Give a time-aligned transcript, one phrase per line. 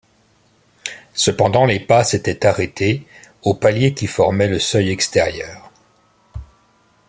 [1.13, 3.05] Cependant les pas s’étaient arrêtés
[3.43, 5.69] au palier qui formait le seuil extérieur.